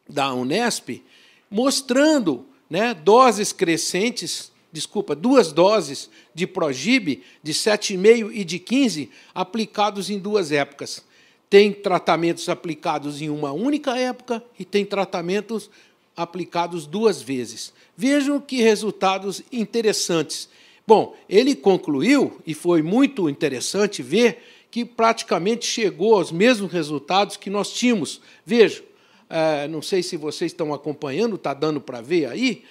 da 0.09 0.33
Unesp, 0.33 1.03
mostrando 1.51 2.47
né, 2.69 2.95
doses 2.95 3.53
crescentes, 3.53 4.53
desculpa, 4.73 5.15
duas 5.15 5.53
doses 5.53 6.11
de 6.35 6.47
Progib, 6.47 7.23
de 7.43 7.53
7,5 7.53 8.31
e 8.33 8.45
de 8.45 8.59
15, 8.59 9.11
aplicados 9.35 10.11
em 10.11 10.19
duas 10.19 10.53
épocas. 10.53 11.05
Tem 11.49 11.73
tratamentos 11.73 12.49
aplicados 12.49 13.21
em 13.21 13.29
uma 13.29 13.53
única 13.53 13.97
época 13.97 14.43
e 14.59 14.65
tem 14.65 14.85
tratamentos 14.85 15.71
aplicados 16.17 16.87
duas 16.87 17.21
vezes. 17.21 17.73
Vejam 17.97 18.41
que 18.41 18.63
resultados 18.63 19.43
interessantes. 19.51 20.49
Bom, 20.87 21.17
ele 21.29 21.55
concluiu, 21.55 22.41
e 22.47 22.55
foi 22.55 22.83
muito 22.83 23.29
interessante 23.29 24.03
ver, 24.03 24.43
que 24.71 24.85
praticamente 24.85 25.67
chegou 25.67 26.15
aos 26.15 26.31
mesmos 26.31 26.73
resultados 26.73 27.37
que 27.37 27.51
nós 27.51 27.73
tínhamos. 27.73 28.21
Veja, 28.47 28.83
é, 29.29 29.67
não 29.69 29.83
sei 29.83 30.03
se 30.03 30.17
vocês 30.17 30.53
estão 30.53 30.73
acompanhando, 30.73 31.37
está 31.37 31.55
dando 31.55 31.81
para 31.81 32.01
ver 32.01 32.27
aí, 32.27 32.65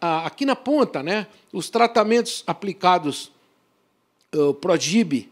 aqui 0.00 0.44
na 0.44 0.54
ponta, 0.54 1.02
né, 1.02 1.26
os 1.52 1.70
tratamentos 1.70 2.44
aplicados 2.46 3.32
o 4.34 4.54
Progib 4.54 5.28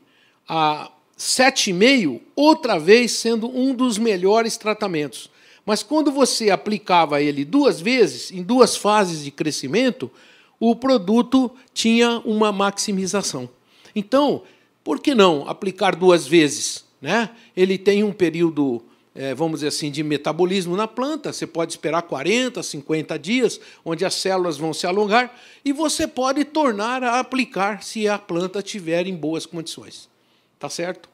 a 0.49 0.91
7,5, 1.17 2.21
outra 2.35 2.79
vez 2.79 3.13
sendo 3.13 3.49
um 3.49 3.75
dos 3.75 3.99
melhores 3.99 4.57
tratamentos. 4.57 5.31
Mas 5.67 5.83
quando 5.83 6.11
você 6.11 6.51
aplicava 6.51 7.21
ele 7.21 7.45
duas 7.45 7.81
vezes, 7.81 8.31
em 8.31 8.43
duas 8.43 8.77
fases 8.77 9.25
de 9.25 9.31
crescimento, 9.31 10.11
o 10.59 10.75
produto 10.75 11.51
tinha 11.75 12.21
uma 12.25 12.51
maximização. 12.51 13.49
Então, 13.95 14.43
por 14.83 15.01
que 15.01 15.15
não 15.15 15.49
aplicar 15.49 15.95
duas 15.95 16.27
vezes? 16.27 16.85
Né? 17.01 17.31
Ele 17.57 17.77
tem 17.77 18.03
um 18.03 18.13
período 18.13 18.83
é, 19.19 19.35
vamos 19.35 19.59
dizer 19.59 19.69
assim, 19.69 19.91
de 19.91 20.05
metabolismo 20.05 20.77
na 20.77 20.87
planta. 20.87 21.33
Você 21.33 21.45
pode 21.45 21.73
esperar 21.73 22.03
40, 22.03 22.63
50 22.63 23.19
dias, 23.19 23.61
onde 23.85 24.05
as 24.05 24.15
células 24.15 24.57
vão 24.57 24.73
se 24.73 24.87
alongar, 24.87 25.37
e 25.65 25.73
você 25.73 26.07
pode 26.07 26.45
tornar 26.45 27.03
a 27.03 27.19
aplicar 27.19 27.83
se 27.83 28.07
a 28.07 28.17
planta 28.17 28.61
estiver 28.61 29.09
em 29.09 29.17
boas 29.17 29.45
condições. 29.45 30.09
Tá 30.57 30.69
certo? 30.71 31.09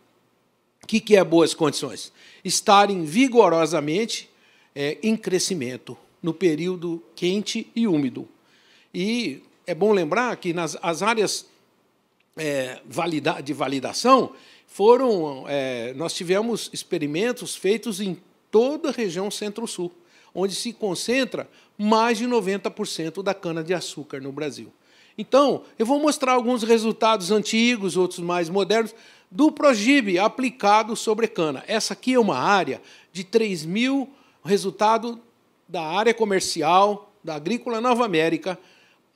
O 0.83 0.87
que, 0.87 1.01
que 1.01 1.17
é 1.17 1.25
boas 1.25 1.55
condições? 1.55 2.13
Estarem 2.45 3.07
vigorosamente 3.07 4.29
é, 4.75 4.99
em 5.03 5.17
crescimento 5.17 5.97
no 6.23 6.35
período 6.35 7.03
quente 7.17 7.71
e 7.75 7.87
úmido. 7.87 8.29
E 8.93 9.43
é 9.67 9.75
bom 9.75 9.93
lembrar 9.93 10.37
que 10.37 10.53
nas 10.53 10.77
as 10.83 11.03
áreas 11.03 11.47
é, 12.37 12.83
valida, 12.85 13.41
de 13.41 13.55
validação, 13.55 14.35
foram, 14.75 15.45
é, 15.47 15.95
nós 15.95 16.13
tivemos 16.15 16.69
experimentos 16.73 17.55
feitos 17.55 18.01
em 18.01 18.19
toda 18.51 18.89
a 18.89 18.93
região 18.93 19.31
centro-sul, 19.31 19.93
onde 20.35 20.53
se 20.53 20.73
concentra 20.73 21.49
mais 21.79 22.19
de 22.19 22.27
90% 22.27 23.23
da 23.23 23.33
cana-de-açúcar 23.33 24.21
no 24.21 24.33
Brasil. 24.33 24.73
Então, 25.17 25.63
eu 25.79 25.87
vou 25.87 26.01
mostrar 26.01 26.33
alguns 26.33 26.65
resultados 26.65 27.31
antigos, 27.31 27.97
outros 27.97 28.19
mais 28.19 28.51
modernos, 28.51 28.93
do 29.31 29.53
Progib 29.53 30.19
aplicado 30.19 30.97
sobre 30.97 31.29
cana. 31.29 31.63
Essa 31.69 31.93
aqui 31.93 32.15
é 32.15 32.19
uma 32.19 32.37
área 32.37 32.83
de 33.13 33.23
3 33.23 33.65
mil, 33.65 34.09
resultado 34.45 35.21
da 35.69 35.83
área 35.85 36.13
comercial 36.13 37.15
da 37.23 37.37
Agrícola 37.37 37.81
Nova 37.81 38.05
América, 38.05 38.59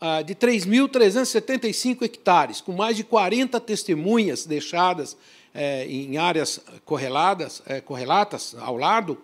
ah, 0.00 0.23
de 0.23 0.37
3.375 0.37 2.03
hectares, 2.03 2.61
com 2.61 2.71
mais 2.71 2.97
de 2.97 3.03
40 3.03 3.59
testemunhas 3.59 4.47
deixadas 4.47 5.17
é, 5.61 5.85
em 5.87 6.17
áreas 6.17 6.61
correladas, 6.85 7.61
é, 7.67 7.81
correlatas 7.81 8.55
ao 8.61 8.77
lado, 8.77 9.19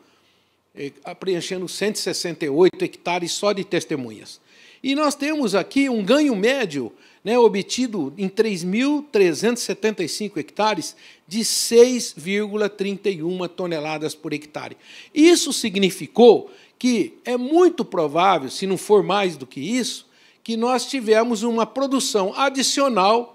é, 0.75 0.91
preenchendo 1.14 1.69
168 1.69 2.85
hectares 2.85 3.31
só 3.31 3.53
de 3.53 3.62
testemunhas. 3.62 4.41
E 4.83 4.97
nós 4.97 5.14
temos 5.14 5.55
aqui 5.55 5.88
um 5.88 6.05
ganho 6.05 6.35
médio 6.35 6.93
né, 7.23 7.38
obtido 7.38 8.12
em 8.19 8.29
3.375 8.29 10.37
hectares 10.37 10.97
de 11.29 11.43
6,31 11.43 13.49
toneladas 13.49 14.17
por 14.17 14.33
hectare. 14.33 14.76
Isso 15.14 15.53
significou 15.53 16.50
que 16.76 17.17
é 17.25 17.37
muito 17.37 17.85
provável, 17.85 18.50
se 18.50 18.67
não 18.67 18.76
for 18.76 19.05
mais 19.05 19.37
do 19.37 19.47
que 19.47 19.61
isso, 19.61 20.09
que 20.43 20.57
nós 20.57 20.85
tivemos 20.85 21.45
uma 21.45 21.64
produção 21.64 22.35
adicional 22.37 23.34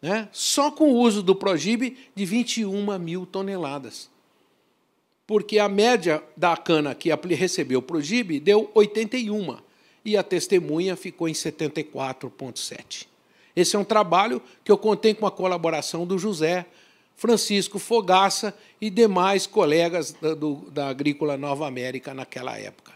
né, 0.00 0.28
só 0.32 0.70
com 0.70 0.92
o 0.92 0.96
uso 0.96 1.22
do 1.22 1.34
Progib, 1.34 1.96
de 2.14 2.24
21 2.24 2.98
mil 2.98 3.26
toneladas. 3.26 4.08
Porque 5.26 5.58
a 5.58 5.68
média 5.68 6.22
da 6.36 6.56
cana 6.56 6.94
que 6.94 7.10
recebeu 7.34 7.78
o 7.78 7.82
Progib 7.82 8.40
deu 8.40 8.70
81, 8.74 9.58
e 10.04 10.16
a 10.16 10.22
testemunha 10.22 10.96
ficou 10.96 11.28
em 11.28 11.32
74,7. 11.32 13.06
Esse 13.54 13.76
é 13.76 13.78
um 13.78 13.84
trabalho 13.84 14.40
que 14.64 14.72
eu 14.72 14.78
contei 14.78 15.14
com 15.14 15.26
a 15.26 15.30
colaboração 15.30 16.06
do 16.06 16.18
José, 16.18 16.66
Francisco 17.16 17.78
Fogaça 17.78 18.56
e 18.80 18.88
demais 18.88 19.46
colegas 19.46 20.12
da, 20.12 20.34
do, 20.34 20.70
da 20.70 20.88
Agrícola 20.88 21.36
Nova 21.36 21.66
América 21.66 22.14
naquela 22.14 22.58
época. 22.58 22.92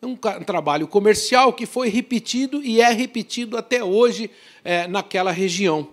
É 0.00 0.06
um, 0.06 0.12
um, 0.12 0.44
trabalho 0.44 0.88
comercial 0.88 1.52
que 1.52 1.66
foi 1.66 1.88
repetido 1.88 2.62
e 2.62 2.80
é 2.80 2.90
repetido 2.90 3.56
até 3.56 3.84
hoje 3.84 4.30
é, 4.64 4.88
naquela 4.88 5.30
região 5.30 5.88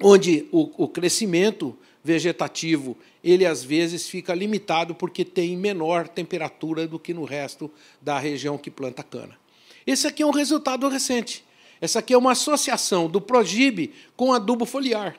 onde 0.00 0.46
o, 0.52 0.84
o 0.84 0.88
crescimento 0.88 1.76
vegetativo 2.02 2.96
ele 3.22 3.44
às 3.44 3.62
vezes 3.62 4.08
fica 4.08 4.34
limitado 4.34 4.94
porque 4.94 5.24
tem 5.24 5.56
menor 5.56 6.08
temperatura 6.08 6.86
do 6.86 6.98
que 6.98 7.12
no 7.12 7.24
resto 7.24 7.70
da 8.00 8.18
região 8.18 8.56
que 8.56 8.70
planta 8.70 9.02
cana. 9.02 9.36
Esse 9.86 10.06
aqui 10.06 10.22
é 10.22 10.26
um 10.26 10.30
resultado 10.30 10.88
recente. 10.88 11.44
Essa 11.80 12.00
aqui 12.00 12.12
é 12.12 12.18
uma 12.18 12.32
associação 12.32 13.08
do 13.08 13.20
Progib 13.20 13.92
com 14.16 14.32
adubo 14.32 14.64
foliar, 14.64 15.16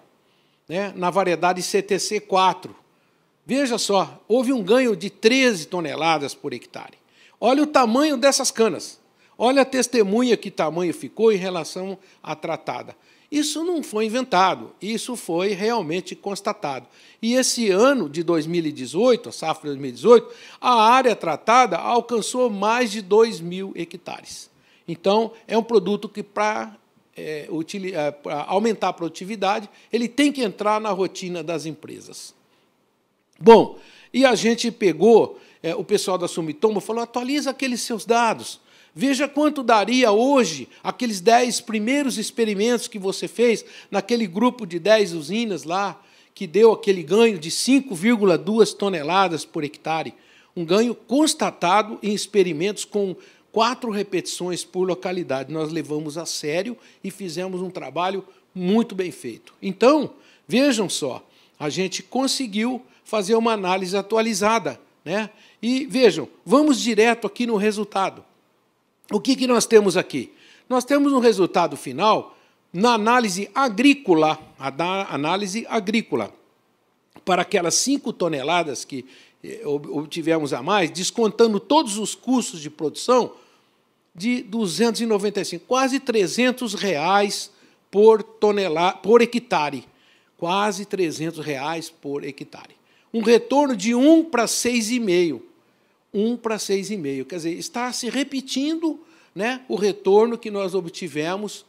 né, 0.67 0.93
na 0.95 1.09
variedade 1.09 1.61
CTC4. 1.61 2.71
Veja 3.45 3.77
só, 3.77 4.21
houve 4.27 4.53
um 4.53 4.61
ganho 4.61 4.95
de 4.95 5.09
13 5.09 5.67
toneladas 5.67 6.33
por 6.33 6.53
hectare. 6.53 6.97
Olha 7.39 7.63
o 7.63 7.67
tamanho 7.67 8.17
dessas 8.17 8.51
canas. 8.51 8.99
Olha 9.37 9.61
a 9.61 9.65
testemunha 9.65 10.35
que 10.35 10.51
tamanho 10.51 10.93
ficou 10.93 11.31
em 11.31 11.37
relação 11.37 11.97
à 12.21 12.35
tratada. 12.35 12.95
Isso 13.31 13.63
não 13.63 13.83
foi 13.83 14.05
inventado, 14.05 14.73
isso 14.81 15.15
foi 15.15 15.49
realmente 15.49 16.15
constatado. 16.15 16.87
E 17.21 17.35
esse 17.35 17.69
ano 17.69 18.09
de 18.09 18.23
2018, 18.23 19.29
a 19.29 19.31
safra 19.31 19.69
de 19.69 19.77
2018, 19.77 20.33
a 20.59 20.81
área 20.81 21.15
tratada 21.15 21.77
alcançou 21.77 22.49
mais 22.49 22.91
de 22.91 23.01
2 23.01 23.39
mil 23.39 23.71
hectares. 23.75 24.49
Então, 24.87 25.31
é 25.47 25.55
um 25.55 25.61
produto 25.61 26.09
que, 26.09 26.23
para 26.23 26.75
é, 27.15 27.47
é 27.47 28.13
aumentar 28.47 28.89
a 28.89 28.93
produtividade, 28.93 29.69
ele 29.93 30.07
tem 30.07 30.31
que 30.31 30.41
entrar 30.41 30.81
na 30.81 30.89
rotina 30.89 31.43
das 31.43 31.67
empresas. 31.67 32.33
Bom, 33.39 33.77
e 34.11 34.25
a 34.25 34.33
gente 34.33 34.71
pegou, 34.71 35.39
é, 35.61 35.75
o 35.75 35.83
pessoal 35.83 36.17
da 36.17 36.27
Sumitomo 36.27 36.79
falou, 36.79 37.03
atualiza 37.03 37.51
aqueles 37.51 37.81
seus 37.81 38.05
dados. 38.05 38.59
Veja 38.93 39.27
quanto 39.27 39.63
daria 39.63 40.11
hoje 40.11 40.67
aqueles 40.83 41.21
dez 41.21 41.61
primeiros 41.61 42.17
experimentos 42.17 42.87
que 42.87 42.99
você 42.99 43.27
fez 43.27 43.63
naquele 43.89 44.27
grupo 44.27 44.65
de 44.65 44.79
dez 44.79 45.13
usinas 45.13 45.63
lá, 45.63 46.01
que 46.33 46.47
deu 46.47 46.71
aquele 46.71 47.03
ganho 47.03 47.37
de 47.37 47.49
5,2 47.51 48.73
toneladas 48.75 49.45
por 49.45 49.63
hectare. 49.63 50.13
Um 50.55 50.65
ganho 50.65 50.95
constatado 50.95 51.99
em 52.01 52.13
experimentos 52.13 52.85
com 52.85 53.15
quatro 53.51 53.91
repetições 53.91 54.63
por 54.63 54.87
localidade. 54.87 55.53
Nós 55.53 55.71
levamos 55.71 56.17
a 56.17 56.25
sério 56.25 56.77
e 57.03 57.11
fizemos 57.11 57.61
um 57.61 57.69
trabalho 57.69 58.25
muito 58.53 58.95
bem 58.95 59.11
feito. 59.11 59.53
Então, 59.61 60.11
vejam 60.47 60.89
só, 60.89 61.25
a 61.59 61.69
gente 61.69 62.01
conseguiu 62.01 62.81
fazer 63.03 63.35
uma 63.35 63.53
análise 63.53 63.95
atualizada. 63.95 64.79
Né? 65.03 65.29
E 65.61 65.85
vejam, 65.85 66.27
vamos 66.45 66.79
direto 66.79 67.27
aqui 67.27 67.45
no 67.45 67.57
resultado. 67.57 68.23
O 69.11 69.19
que, 69.19 69.35
que 69.35 69.47
nós 69.47 69.65
temos 69.65 69.97
aqui? 69.97 70.31
Nós 70.67 70.85
temos 70.85 71.11
um 71.11 71.19
resultado 71.19 71.75
final 71.75 72.37
na 72.71 72.93
análise 72.93 73.49
agrícola, 73.55 74.37
a 74.57 75.13
análise 75.13 75.65
agrícola, 75.67 76.31
para 77.25 77.41
aquelas 77.41 77.75
5 77.75 78.13
toneladas 78.13 78.85
que 78.85 79.05
eh, 79.43 79.61
obtivemos 79.65 80.53
a 80.53 80.61
mais, 80.61 80.91
descontando 80.91 81.59
todos 81.59 81.97
os 81.97 82.13
custos 82.13 82.61
de 82.61 82.69
produção, 82.69 83.33
de 84.13 84.43
295, 84.43 85.65
quase 85.65 85.99
300 85.99 86.73
reais 86.73 87.51
por, 87.89 88.21
tonelada, 88.21 88.97
por 88.97 89.21
hectare. 89.21 89.85
Quase 90.37 90.85
300 90.85 91.43
reais 91.43 91.89
por 91.89 92.23
hectare. 92.23 92.75
Um 93.13 93.21
retorno 93.21 93.75
de 93.75 93.93
1 93.93 94.25
para 94.25 94.45
6,5. 94.45 95.41
1 96.13 96.37
para 96.37 96.57
6,5. 96.57 97.25
Quer 97.25 97.35
dizer, 97.35 97.53
está 97.53 97.91
se 97.91 98.09
repetindo 98.09 98.99
né, 99.33 99.61
o 99.67 99.75
retorno 99.75 100.37
que 100.37 100.51
nós 100.51 100.73
obtivemos 100.73 101.65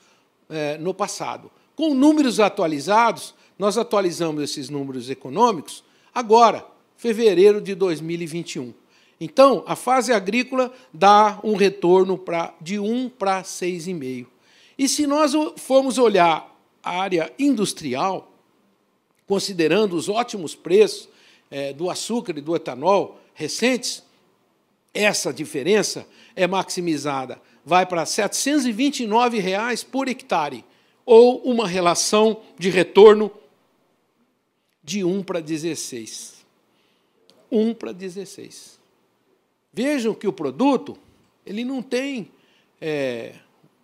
é, 0.49 0.79
no 0.79 0.93
passado. 0.93 1.51
Com 1.77 1.95
números 1.95 2.41
atualizados, 2.41 3.35
nós 3.59 3.79
atualizamos 3.79 4.43
esses 4.43 4.69
números 4.69 5.11
econômicos 5.11 5.85
agora, 6.15 6.67
fevereiro 6.97 7.61
de 7.61 7.75
2021. 7.75 8.75
Então, 9.21 9.63
a 9.67 9.77
fase 9.77 10.13
agrícola 10.13 10.73
dá 10.93 11.39
um 11.45 11.55
retorno 11.55 12.17
pra, 12.17 12.55
de 12.61 12.79
1 12.79 13.11
para 13.11 13.43
6,5. 13.43 14.27
E 14.79 14.89
se 14.89 15.07
nós 15.07 15.33
formos 15.57 15.99
olhar 15.99 16.59
a 16.83 17.01
área 17.01 17.31
industrial, 17.39 18.33
considerando 19.27 19.95
os 19.95 20.09
ótimos 20.09 20.55
preços 20.55 21.09
é, 21.51 21.73
do 21.73 21.91
açúcar 21.91 22.39
e 22.39 22.41
do 22.41 22.57
etanol 22.57 23.21
recentes, 23.35 24.03
essa 24.93 25.33
diferença 25.33 26.07
é 26.35 26.47
maximizada, 26.47 27.41
vai 27.65 27.87
para 27.87 28.05
729 28.05 29.39
reais 29.39 29.83
por 29.85 30.09
hectare, 30.09 30.65
ou 31.05 31.43
uma 31.43 31.67
relação 31.67 32.41
de 32.59 32.71
retorno 32.71 33.31
de 34.83 35.05
1 35.05 35.23
para 35.23 35.41
16. 35.41 36.45
1 37.51 37.75
para 37.75 37.93
16. 37.93 38.79
Vejam 39.73 40.15
que 40.15 40.27
o 40.27 40.33
produto 40.33 40.97
ele 41.45 41.65
não 41.65 41.83
tem 41.83 42.31
é, 42.81 43.35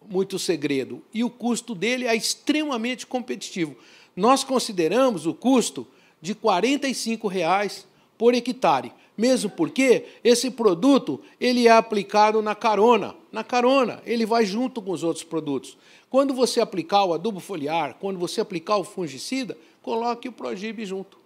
muito 0.08 0.38
segredo 0.38 1.02
e 1.12 1.24
o 1.24 1.30
custo 1.30 1.74
dele 1.74 2.06
é 2.06 2.14
extremamente 2.14 3.06
competitivo. 3.06 3.76
Nós 4.14 4.44
consideramos 4.44 5.26
o 5.26 5.34
custo 5.34 5.86
de 6.20 6.34
45 6.34 7.28
reais 7.28 7.86
por 8.16 8.34
hectare, 8.34 8.92
mesmo 9.16 9.50
porque 9.50 10.04
esse 10.22 10.50
produto 10.50 11.20
ele 11.40 11.66
é 11.66 11.70
aplicado 11.70 12.42
na 12.42 12.54
carona. 12.54 13.14
Na 13.32 13.42
carona, 13.42 14.02
ele 14.04 14.26
vai 14.26 14.44
junto 14.44 14.82
com 14.82 14.90
os 14.90 15.02
outros 15.02 15.24
produtos. 15.24 15.76
Quando 16.10 16.34
você 16.34 16.60
aplicar 16.60 17.04
o 17.04 17.14
adubo 17.14 17.40
foliar, 17.40 17.96
quando 18.00 18.18
você 18.18 18.40
aplicar 18.40 18.76
o 18.76 18.84
fungicida, 18.84 19.56
coloque 19.82 20.28
o 20.28 20.32
Progib 20.32 20.84
junto. 20.84 21.18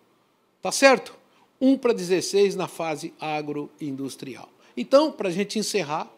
Tá 0.62 0.70
certo? 0.70 1.14
1 1.61 1.76
para 1.78 1.92
16 1.92 2.56
na 2.56 2.66
fase 2.66 3.12
agroindustrial. 3.20 4.49
Então, 4.76 5.12
para 5.12 5.28
a 5.28 5.32
gente 5.32 5.59
encerrar, 5.59 6.11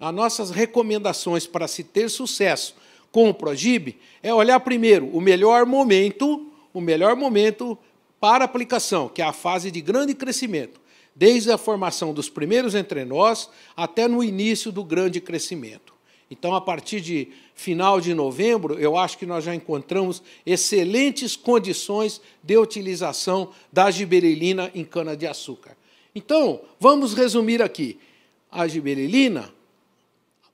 as 0.00 0.14
nossas 0.14 0.50
recomendações 0.50 1.46
para 1.46 1.68
se 1.68 1.84
ter 1.84 2.08
sucesso 2.08 2.74
com 3.10 3.28
o 3.28 3.34
Progib 3.34 3.96
é 4.22 4.32
olhar 4.32 4.60
primeiro 4.60 5.06
o 5.08 5.20
melhor 5.20 5.66
momento, 5.66 6.50
o 6.72 6.80
melhor 6.80 7.16
momento 7.16 7.78
para 8.20 8.44
aplicação, 8.44 9.08
que 9.08 9.22
é 9.22 9.24
a 9.24 9.32
fase 9.32 9.70
de 9.70 9.80
grande 9.80 10.14
crescimento, 10.14 10.80
desde 11.18 11.50
a 11.50 11.58
formação 11.58 12.14
dos 12.14 12.30
primeiros 12.30 12.76
entrenós 12.76 13.50
até 13.76 14.06
no 14.06 14.22
início 14.22 14.70
do 14.70 14.84
grande 14.84 15.20
crescimento. 15.20 15.92
Então, 16.30 16.54
a 16.54 16.60
partir 16.60 17.00
de 17.00 17.28
final 17.56 18.00
de 18.00 18.14
novembro, 18.14 18.78
eu 18.78 18.96
acho 18.96 19.18
que 19.18 19.26
nós 19.26 19.42
já 19.42 19.52
encontramos 19.52 20.22
excelentes 20.46 21.34
condições 21.34 22.20
de 22.40 22.56
utilização 22.56 23.50
da 23.72 23.90
giberelina 23.90 24.70
em 24.74 24.84
cana-de-açúcar. 24.84 25.76
Então, 26.14 26.60
vamos 26.78 27.14
resumir 27.14 27.60
aqui. 27.60 27.98
A 28.48 28.68
giberelina 28.68 29.52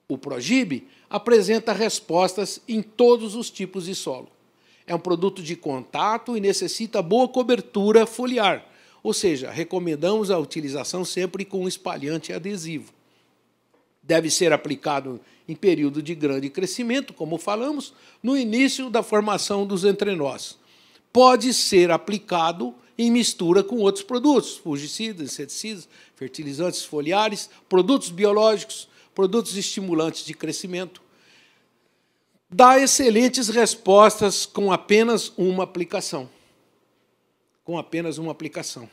o 0.08 0.16
Progib 0.16 0.86
apresenta 1.10 1.72
respostas 1.72 2.60
em 2.66 2.80
todos 2.80 3.34
os 3.34 3.50
tipos 3.50 3.84
de 3.84 3.94
solo. 3.94 4.28
É 4.86 4.94
um 4.94 4.98
produto 4.98 5.42
de 5.42 5.56
contato 5.56 6.36
e 6.36 6.40
necessita 6.40 7.02
boa 7.02 7.28
cobertura 7.28 8.06
foliar, 8.06 8.66
ou 9.04 9.12
seja, 9.12 9.50
recomendamos 9.50 10.30
a 10.30 10.38
utilização 10.38 11.04
sempre 11.04 11.44
com 11.44 11.68
espalhante 11.68 12.32
adesivo. 12.32 12.90
Deve 14.02 14.30
ser 14.30 14.50
aplicado 14.50 15.20
em 15.46 15.54
período 15.54 16.02
de 16.02 16.14
grande 16.14 16.48
crescimento, 16.48 17.12
como 17.12 17.36
falamos, 17.36 17.92
no 18.22 18.34
início 18.34 18.88
da 18.88 19.02
formação 19.02 19.66
dos 19.66 19.84
entrenós. 19.84 20.58
Pode 21.12 21.52
ser 21.52 21.90
aplicado 21.90 22.74
em 22.96 23.10
mistura 23.10 23.62
com 23.62 23.76
outros 23.76 24.02
produtos, 24.02 24.56
fungicidas, 24.56 25.32
inseticidas, 25.32 25.86
fertilizantes 26.16 26.82
foliares, 26.82 27.50
produtos 27.68 28.08
biológicos, 28.08 28.88
produtos 29.14 29.54
estimulantes 29.54 30.24
de 30.24 30.32
crescimento, 30.32 31.02
dá 32.50 32.78
excelentes 32.78 33.48
respostas 33.48 34.46
com 34.46 34.72
apenas 34.72 35.30
uma 35.36 35.64
aplicação. 35.64 36.28
Com 37.64 37.78
apenas 37.78 38.18
uma 38.18 38.30
aplicação. 38.30 38.88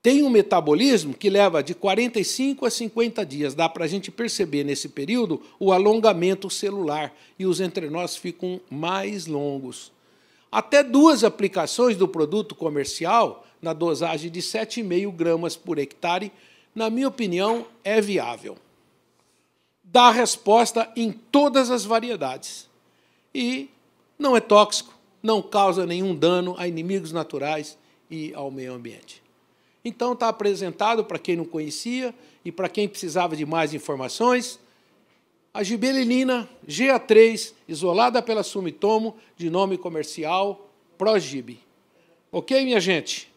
Tem 0.00 0.22
um 0.22 0.30
metabolismo 0.30 1.12
que 1.12 1.28
leva 1.28 1.62
de 1.62 1.74
45 1.74 2.64
a 2.64 2.70
50 2.70 3.26
dias. 3.26 3.54
Dá 3.54 3.68
para 3.68 3.84
a 3.84 3.88
gente 3.88 4.10
perceber 4.10 4.62
nesse 4.62 4.88
período 4.88 5.42
o 5.58 5.72
alongamento 5.72 6.48
celular 6.48 7.12
e 7.38 7.44
os 7.44 7.60
entrenós 7.60 8.16
ficam 8.16 8.60
mais 8.70 9.26
longos. 9.26 9.92
Até 10.50 10.84
duas 10.84 11.24
aplicações 11.24 11.96
do 11.96 12.06
produto 12.06 12.54
comercial, 12.54 13.44
na 13.60 13.72
dosagem 13.72 14.30
de 14.30 14.40
7,5 14.40 15.12
gramas 15.12 15.56
por 15.56 15.78
hectare, 15.78 16.30
na 16.72 16.88
minha 16.88 17.08
opinião, 17.08 17.66
é 17.82 18.00
viável 18.00 18.56
dá 19.86 20.10
resposta 20.10 20.90
em 20.96 21.12
todas 21.12 21.70
as 21.70 21.84
variedades. 21.84 22.68
E 23.34 23.70
não 24.18 24.36
é 24.36 24.40
tóxico, 24.40 24.92
não 25.26 25.42
causa 25.42 25.84
nenhum 25.84 26.14
dano 26.14 26.54
a 26.56 26.68
inimigos 26.68 27.10
naturais 27.10 27.76
e 28.08 28.32
ao 28.32 28.48
meio 28.48 28.72
ambiente. 28.72 29.20
Então 29.84 30.12
está 30.12 30.28
apresentado 30.28 31.04
para 31.04 31.18
quem 31.18 31.34
não 31.34 31.44
conhecia 31.44 32.14
e 32.44 32.52
para 32.52 32.68
quem 32.68 32.88
precisava 32.88 33.34
de 33.34 33.44
mais 33.44 33.74
informações, 33.74 34.60
a 35.52 35.64
gibelinina 35.64 36.48
GA3, 36.66 37.52
isolada 37.66 38.22
pela 38.22 38.44
Sumitomo, 38.44 39.16
de 39.36 39.50
nome 39.50 39.76
comercial 39.76 40.70
Progib. 40.96 41.58
Ok, 42.30 42.64
minha 42.64 42.80
gente? 42.80 43.28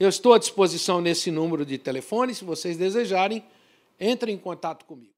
Eu 0.00 0.08
estou 0.08 0.32
à 0.32 0.38
disposição 0.38 1.02
nesse 1.02 1.30
número 1.30 1.66
de 1.66 1.76
telefone, 1.76 2.34
se 2.34 2.42
vocês 2.42 2.78
desejarem, 2.78 3.44
entre 4.00 4.32
em 4.32 4.38
contato 4.38 4.86
comigo. 4.86 5.12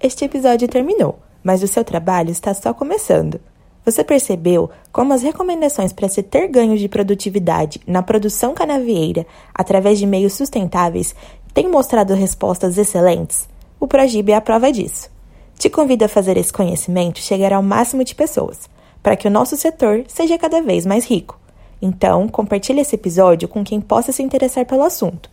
Este 0.00 0.24
episódio 0.24 0.68
terminou, 0.68 1.18
mas 1.42 1.60
o 1.60 1.66
seu 1.66 1.84
trabalho 1.84 2.30
está 2.30 2.54
só 2.54 2.72
começando. 2.72 3.40
Você 3.84 4.04
percebeu 4.04 4.70
como 4.92 5.12
as 5.12 5.22
recomendações 5.22 5.92
para 5.92 6.08
se 6.08 6.22
ter 6.22 6.46
ganhos 6.46 6.78
de 6.78 6.88
produtividade 6.88 7.80
na 7.84 8.00
produção 8.00 8.54
canavieira 8.54 9.26
através 9.52 9.98
de 9.98 10.06
meios 10.06 10.34
sustentáveis 10.34 11.16
têm 11.52 11.68
mostrado 11.68 12.14
respostas 12.14 12.78
excelentes? 12.78 13.48
O 13.80 13.88
Progib 13.88 14.30
é 14.30 14.36
a 14.36 14.40
prova 14.40 14.70
disso. 14.70 15.10
Te 15.58 15.68
convido 15.68 16.04
a 16.04 16.08
fazer 16.08 16.36
esse 16.36 16.52
conhecimento 16.52 17.18
chegar 17.18 17.52
ao 17.52 17.62
máximo 17.62 18.04
de 18.04 18.14
pessoas, 18.14 18.70
para 19.02 19.16
que 19.16 19.26
o 19.26 19.30
nosso 19.30 19.56
setor 19.56 20.04
seja 20.06 20.38
cada 20.38 20.62
vez 20.62 20.86
mais 20.86 21.04
rico. 21.04 21.40
Então, 21.82 22.28
compartilhe 22.28 22.80
esse 22.80 22.94
episódio 22.94 23.48
com 23.48 23.64
quem 23.64 23.80
possa 23.80 24.12
se 24.12 24.22
interessar 24.22 24.64
pelo 24.64 24.84
assunto. 24.84 25.28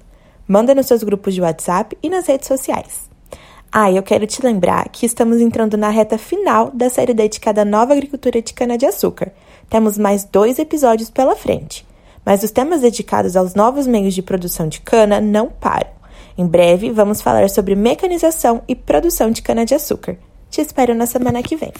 Manda 0.48 0.74
nos 0.74 0.88
seus 0.88 1.04
grupos 1.04 1.36
de 1.36 1.42
WhatsApp 1.42 1.96
e 2.02 2.10
nas 2.10 2.26
redes 2.26 2.48
sociais. 2.48 3.14
Ah, 3.72 3.92
eu 3.92 4.02
quero 4.02 4.26
te 4.26 4.44
lembrar 4.44 4.90
que 4.90 5.06
estamos 5.06 5.42
entrando 5.42 5.76
na 5.76 5.90
reta 5.90 6.18
final 6.18 6.72
da 6.72 6.90
série 6.90 7.14
dedicada 7.14 7.62
à 7.62 7.66
nova 7.66 7.94
agricultura 7.94 8.42
de 8.42 8.54
cana-de-açúcar. 8.54 9.32
Temos 9.70 9.98
mais 9.98 10.24
dois 10.24 10.60
episódios 10.60 11.10
pela 11.10 11.36
frente. 11.36 11.86
Mas 12.26 12.42
os 12.42 12.52
temas 12.52 12.82
dedicados 12.82 13.36
aos 13.36 13.54
novos 13.54 13.86
meios 13.86 14.14
de 14.14 14.22
produção 14.22 14.68
de 14.68 14.82
cana 14.82 15.20
não 15.20 15.50
param. 15.50 15.90
Em 16.38 16.46
breve, 16.46 16.92
vamos 16.92 17.22
falar 17.22 17.50
sobre 17.50 17.76
mecanização 17.76 18.62
e 18.68 18.76
produção 18.76 19.32
de 19.32 19.42
cana-de-açúcar. 19.42 20.18
Te 20.50 20.62
espero 20.62 20.96
na 20.96 21.06
semana 21.06 21.44
que 21.44 21.56
vem. 21.56 21.74